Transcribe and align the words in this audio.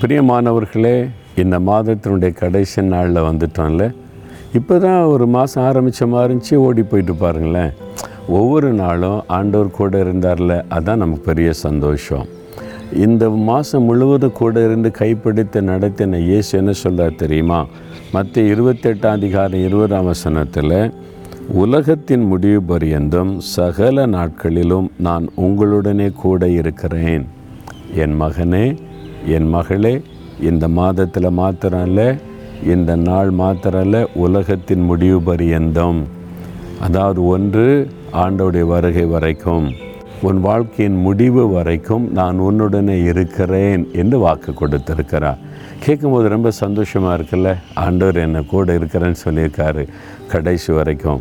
பிரியமானவர்களே 0.00 1.08
இந்த 1.42 1.56
மாதத்தினுடைய 1.58 2.32
கடைசி 2.32 2.82
நாளில் 2.82 3.26
வந்துட்டோம்ல. 3.28 3.84
இப்போ 4.52 4.78
தான் 4.78 5.02
ஒரு 5.02 5.26
மாதம் 5.26 5.64
ஆரம்பித்த 5.64 6.06
மாதிரி 6.06 6.34
இருந்துச்சு 6.34 6.54
ஓடி 6.66 6.82
போயிட்டு 6.82 7.14
பாருங்களேன். 7.14 7.72
ஒவ்வொரு 8.28 8.72
நாளும் 8.72 9.22
ஆண்டவர் 9.26 9.70
கூட 9.70 10.04
இருந்தார்ல 10.04 10.62
அதான் 10.76 11.02
நமக்கு 11.02 11.24
பெரிய 11.24 11.52
சந்தோஷம். 11.52 12.26
இந்த 13.06 13.30
மாதம் 13.30 13.82
முழுவதும் 13.82 14.32
கூட 14.32 14.64
இருந்து 14.64 14.90
கைப்பிடித்து 14.90 15.62
நடத்தின 15.62 16.20
இயேசு 16.30 16.58
என்ன 16.58 16.72
சொல்கிறார் 16.72 17.20
தெரியுமா? 17.24 17.66
மற்ற 18.12 18.42
இருபத்தெட்டாம் 18.42 19.18
அதிகாரம் 19.20 19.64
இருபதாம் 19.68 20.04
வசனத்தில் 20.04 20.92
உலகத்தின் 21.64 22.26
முடிவு 22.32 22.60
பரியந்தும் 22.62 23.38
சகல 23.38 24.06
நாட்களிலும் 24.06 24.90
நான் 24.98 25.26
உங்களுடனே 25.46 26.12
கூட 26.12 26.48
இருக்கிறேன். 26.48 27.26
என் 27.94 28.22
மகனே 28.22 28.66
என் 29.26 29.48
மகளே 29.48 30.02
இந்த 30.40 30.68
மாதத்தில் 30.68 31.30
மாத்திரம் 31.30 31.86
இல்லை 31.86 32.14
இந்த 32.62 32.96
நாள் 32.96 33.30
மாத்திரம் 33.30 33.82
இல்லை 33.82 34.06
உலகத்தின் 34.14 34.80
முடிவு 34.80 35.20
பரியந்தம். 35.20 36.06
அதாவது 36.80 37.26
ஒன்று 37.26 37.88
ஆண்டோடைய 38.12 38.66
வருகை 38.66 39.04
வரைக்கும். 39.04 39.72
உன் 40.22 40.40
வாழ்க்கையின் 40.40 40.96
முடிவு 40.96 41.48
வரைக்கும் 41.48 42.12
நான் 42.12 42.38
உன்னுடனே 42.38 43.04
இருக்கிறேன் 43.04 43.92
என்று 43.92 44.18
வாக்கு 44.18 44.52
கொடுத்துருக்கிறார். 44.52 45.38
கேட்கும்போது 45.80 46.28
ரொம்ப 46.28 46.50
சந்தோஷமாக 46.50 47.16
இருக்குல்ல? 47.18 47.56
ஆண்டவர் 47.74 48.16
என்னை 48.16 48.46
கூட 48.46 48.78
இருக்கிறேன்னு 48.78 49.14
சொல்லியிருக்காரு 49.24 49.88
கடைசி 50.28 50.72
வரைக்கும். 50.72 51.20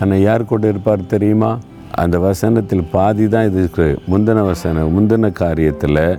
ஆனால் 0.00 0.20
யார் 0.20 0.44
கூட 0.44 0.68
இருப்பார் 0.68 1.06
தெரியுமா? 1.06 1.58
அந்த 1.90 2.18
வசனத்தில் 2.18 2.84
பாதி 2.90 3.28
தான் 3.28 3.46
இது 3.46 3.58
இருக்கு. 3.58 3.98
முந்தின 4.10 4.44
வசனம் 4.44 4.92
முந்தின 4.96 5.32
காரியத்தில் 5.32 6.18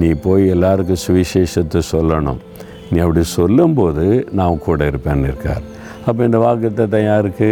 நீ 0.00 0.08
போய் 0.24 0.44
எல்லாருக்கும் 0.54 1.02
சுவிசேஷத்தை 1.06 1.80
சொல்லணும். 1.92 2.40
நீ 2.90 2.98
அப்படி 3.04 3.22
சொல்லும்போது 3.38 4.04
நான் 4.38 4.62
கூட 4.66 4.86
இருப்பேன்னு 4.90 5.28
இருக்கார். 5.30 5.64
அப்போ 6.08 6.20
இந்த 6.28 6.38
வாக்குத்தத்தை 6.44 7.00
யாருக்கு? 7.10 7.50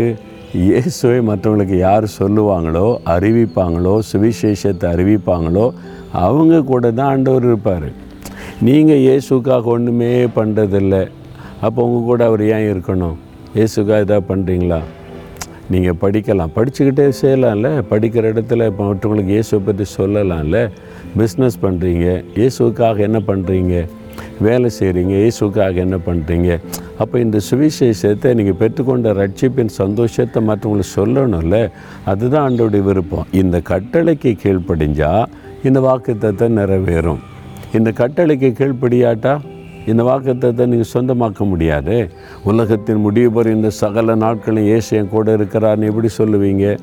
இயேசுவை 0.62 1.18
மற்றவங்களுக்கு 1.28 1.76
யார் 1.88 2.06
சொல்லுவாங்களோ 2.20 2.86
அறிவிப்பாங்களோ 3.14 3.94
சுவிசேஷத்தை 4.10 4.86
அறிவிப்பாங்களோ 4.94 5.66
அவங்க 6.24 6.62
கூட 6.72 6.84
தான் 6.98 7.10
ஆண்டவர் 7.12 7.46
இருப்பார். 7.50 7.88
நீங்கள் 8.68 9.04
இயேசுக்காக 9.06 9.72
ஒன்றுமே 9.76 10.10
பண்ணுறதில்ல 10.38 10.96
அப்போ 11.66 11.78
உங்கள் 11.86 12.08
கூட 12.10 12.22
அவர் 12.30 12.42
ஏன் 12.56 12.68
இருக்கணும்? 12.72 13.16
இயேசுக்காக 13.56 14.04
எதாவது 14.06 14.28
பண்ணுறீங்களா 14.32 14.80
நீங்கள் 15.72 15.98
படிக்கலாம். 16.04 16.52
படிச்சுக்கிட்டே 16.56 17.06
செய்யலாம்ல. 17.22 17.68
படிக்கிற 17.90 18.30
இடத்துல 18.32 18.66
இப்போ 18.70 18.84
மற்றவங்களுக்கு 18.90 19.34
இயேசுவை 19.36 19.60
பற்றி 19.66 19.84
சொல்லலாம்ல. 19.98 20.58
பிஸ்னஸ் 21.20 21.58
பண்ணுறீங்க 21.64 22.06
இயேசுக்காக 22.38 22.98
என்ன 23.08 23.18
பண்ணுறீங்க 23.30 23.74
வேலை 24.46 24.68
செய்கிறீங்க 24.78 25.14
இயேசுக்காக 25.22 25.74
என்ன 25.86 25.96
பண்ணுறீங்க 26.06 26.50
அப்போ 27.02 27.16
இந்த 27.24 27.38
சுவிசேஷத்தை 27.48 28.30
நீங்கள் 28.38 28.58
பெற்றுக்கொண்ட 28.62 29.12
ரட்சிப்பின் 29.20 29.72
சந்தோஷத்தை 29.80 30.40
மற்றவங்களுக்கு 30.48 30.96
சொல்லணும்ல. 30.98 31.56
அதுதான் 32.10 32.44
ஆண்டோடைய 32.48 32.82
விருப்பம். 32.88 33.28
இந்த 33.42 33.56
கட்டளைக்கு 33.70 34.32
கீழ்ப்படிஞ்சால் 34.42 35.24
இந்த 35.68 35.80
வாக்குத்தத்தை 35.88 36.48
நிறைவேறும். 36.58 37.22
இந்த 37.78 37.90
கட்டளைக்கு 38.00 38.50
கீழ்ப்படியாட்டா? 38.60 39.34
இந்த 39.86 40.02
வாக்குத்தத்தை 40.02 40.66
நீங்கள் 40.66 40.92
சொந்தமாக்க 40.94 41.38
முடியாது. 41.38 42.10
உலகத்தின் 42.44 42.96
முடிவு 42.96 43.30
பெறும் 43.32 43.54
இந்த 43.54 43.70
சகல 43.70 44.14
நாட்களும் 44.14 44.62
இயேசு 44.62 44.96
என் 44.96 45.08
கூட 45.08 45.36
இருக்கிறார்னு 45.36 45.88
எப்படி 45.90 46.08
சொல்லுவீங்க? 46.18 46.78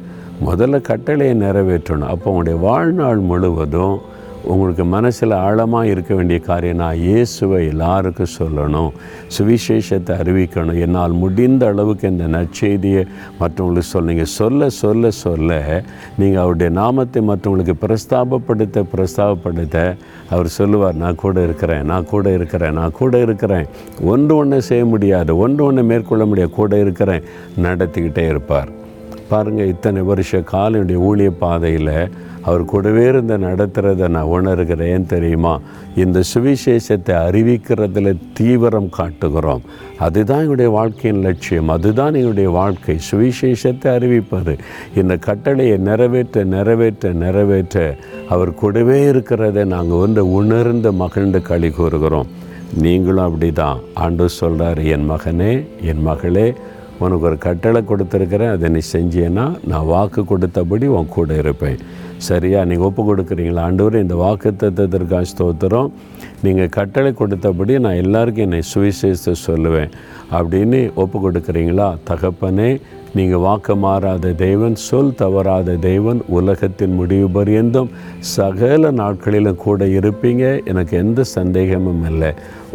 முதல்ல 0.45 0.81
கட்டளையை 0.81 1.41
நிறைவேற்றணும். 1.41 2.11
அப்போ 2.13 2.31
உங்களுடைய 2.31 2.59
வாழ்நாள் 2.59 3.17
முழுவதும் 3.17 4.01
உங்களுக்கு 4.43 4.85
மனசில் 4.85 5.31
ஆழமாக 5.31 5.87
இருக்க 5.87 6.15
வேண்டிய 6.15 6.39
காரியம் 6.39 6.77
நான் 6.77 6.95
இயேசுவை 6.95 7.67
எல்லாருக்கும் 7.67 8.31
சொல்லணும் 8.39 8.91
சுவிசேஷத்தை 9.37 10.13
அறிவிக்கணும். 10.21 10.79
என்னால் 10.79 11.11
முடிந்த 11.11 11.67
அளவுக்கு 11.67 12.07
இந்த 12.07 12.27
நற்செய்தியை 12.27 13.03
மற்றவங்களுக்கு 13.39 13.93
சொல்லுங்க 13.95 14.23
சொல்ல 14.23 14.69
சொல்ல 14.69 15.11
சொல்ல 15.11 15.83
நீங்கள் 16.17 16.41
அவருடைய 16.41 16.73
நாமத்தை 16.73 17.23
மற்றவங்களுக்கு 17.27 17.75
பிரஸ்தாபப்படுத்த 17.85 18.85
பிரஸ்தாபப்படுத்த 18.95 19.95
அவர் 20.29 20.47
சொல்லுவார் 20.47 20.95
நான் 20.95 21.15
கூட 21.15 21.43
இருக்கிறேன் 21.43 21.85
நான் 21.85 22.05
கூட 22.05 22.33
இருக்கிறேன் 22.33 22.73
நான் 22.73 22.91
கூட 22.91 23.19
இருக்கிறேன். 23.19 23.67
ஒன்று 24.01 24.35
ஒன்று 24.35 24.61
செய்ய 24.61 24.85
முடியாது 24.85 25.37
ஒன்று 25.37 25.63
ஒன்று 25.65 25.83
மேற்கொள்ள 25.83 26.25
முடியாது 26.25 26.51
கூட 26.51 26.77
இருக்கிறேன். 26.77 27.23
நடத்திக்கிட்டே 27.61 28.27
இருப்பார். 28.27 28.78
பாருங்கள் 29.29 29.67
இத்தனை 29.67 30.01
வருஷ 30.01 30.37
காலையுடைய 30.37 30.99
ஊழிய 31.09 31.29
பாதையில் 31.29 32.09
அவர் 32.41 32.65
கூடவே 32.65 33.07
இருந்த 33.07 33.37
நடத்துகிறத 33.37 34.07
நான் 34.07 34.31
உணர்கிறேன் 34.35 35.05
தெரியுமா? 35.05 35.59
இந்த 35.95 36.23
சுவிசேஷத்தை 36.33 37.15
அறிவிக்கிறதுல 37.27 38.17
தீவிரம் 38.33 38.89
காட்டுகிறோம். 38.89 39.61
அதுதான் 39.99 40.37
எங்களுடைய 40.37 40.71
வாழ்க்கையின் 40.71 41.21
லட்சியம். 41.21 41.69
அதுதான் 41.69 42.13
எங்களுடைய 42.13 42.49
வாழ்க்கை. 42.49 42.95
சுவிசேஷத்தை 43.11 43.89
அறிவிப்பது. 43.97 44.57
இந்த 44.95 45.17
கட்டளையை 45.17 45.77
நிறைவேற்ற 45.77 46.43
நிறைவேற்ற 46.43 47.11
நிறைவேற்ற 47.11 47.95
அவர் 48.29 48.53
கூடவே 48.53 49.11
இருக்கிறத 49.11 49.65
நாங்கள் 49.65 49.97
வந்து 49.97 50.31
உணர்ந்து 50.31 50.91
மகிழ்ந்து 50.93 51.41
களி 51.41 51.71
கூறுகிறோம். 51.71 52.27
நீங்களும் 52.73 53.23
அப்படி 53.23 53.51
தான் 53.51 53.79
ஆண்டு 53.93 54.29
சொல்கிறார் 54.29 54.79
என் 54.79 55.09
மகனே 55.11 55.53
என் 55.81 56.01
மகளே 56.01 56.53
உனக்கு 56.99 57.25
ஒரு 57.25 57.37
கட்டளை 57.37 57.81
கொடுத்துருக்கிறேன் 57.81 58.51
அதை 58.51 58.69
நீ 58.69 58.79
செஞ்சேன்னா 58.93 59.57
நான் 59.67 59.85
வாக்கு 59.85 60.21
கொடுத்தபடி 60.21 60.85
உன் 60.85 61.07
கூட 61.09 61.37
இருப்பேன். 61.37 61.77
சரியா? 62.17 62.65
நீங்கள் 62.65 62.85
ஒப்பு 62.85 63.15
கொடுக்குறீங்களா? 63.15 63.59
ஆண்டவர் 63.59 64.01
இந்த 64.01 64.15
வாக்கு 64.15 64.53
தத்துவத்திற்காக 64.59 65.25
ஸ்தோத்திரம். 65.37 65.91
நீங்கள் 66.43 66.69
கட்டளை 66.69 67.13
கொடுத்தபடி 67.19 67.79
நான் 67.79 67.93
எல்லாருக்கும் 67.93 68.43
என்னை 68.43 68.59
சுவிசேஷத்தை 68.73 69.33
சொல்லுவேன். 69.47 69.91
அப்படின்னு 70.31 70.93
ஒப்பு 70.93 71.31
கொடுக்குறீங்களா? 71.31 71.97
தகப்பனே 72.07 72.81
நீங்கள் 73.13 73.39
வாக்க 73.39 73.75
மாறாத 73.75 74.31
தெய்வன் 74.31 74.75
சொல் 74.75 75.15
தவறாத 75.15 75.75
தெய்வன் 75.75 76.21
உலகத்தின் 76.27 76.93
முடிவு 76.93 77.29
பரியந்தும் 77.29 77.89
சகல 78.19 78.91
நாட்களிலும் 78.91 79.61
கூட 79.65 79.85
இருப்பீங்க. 79.85 80.65
எனக்கு 80.65 80.97
எந்த 80.97 81.23
சந்தேகமும் 81.23 82.05
இல்லை. 82.09 82.33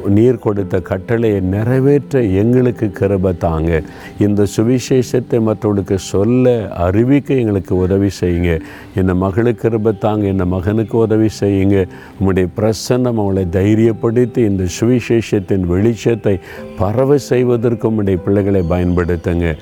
நீர் 0.09 0.39
கொடுத்த 0.39 0.81
கட்டளையை 0.81 1.41
நிறைவேற்ற 1.41 2.23
எங்களுக்கு 2.23 2.87
கிருப 2.99 3.37
தாங்க. 3.37 3.83
இந்த 4.19 4.47
சுவிசேஷத்தை 4.57 5.41
மற்றவர்களுக்கு 5.41 5.99
சொல்ல 5.99 6.69
அறிவிக்க 6.69 7.35
எங்களுக்கு 7.35 7.77
உதவி 7.77 8.09
செய்யுங்க. 8.21 8.61
இந்த 8.97 9.15
மகளுக்கு 9.15 9.69
கிருப 9.69 9.99
தாங்க 9.99 10.27
இந்த 10.27 10.45
மகனுக்கு 10.45 10.99
உதவி 10.99 11.29
செய்யுங்க. 11.41 11.87
உங்களுடைய 12.19 12.49
பிரசன்னம் 12.59 13.21
அவளை 13.25 13.47
தைரியப்படுத்தி 13.53 14.39
இந்த 14.39 14.65
சுவிசேஷத்தின் 14.81 15.65
வெளிச்சத்தை 15.73 16.41
பரவ 16.79 17.19
செய்வதற்கும் 17.19 17.97
உடைய 17.97 18.19
பிள்ளைகளை 18.19 18.63
பயன்படுத்துங்க. 18.71 19.57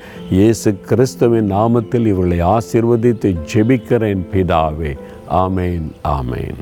இயேசு 0.63 0.81
கிறிஸ்துவின் 0.81 1.51
நாமத்தில் 1.51 2.05
இவர்களை 2.05 2.37
ஆசிர்வதித்து 2.47 3.29
ஜெபிக்கிறேன் 3.53 4.21
பிதாவே. 4.33 4.91
ஆமேன் 5.29 5.87
ஆமேன். 6.03 6.61